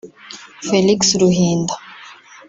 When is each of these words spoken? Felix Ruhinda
Felix 0.67 1.01
Ruhinda 1.21 1.75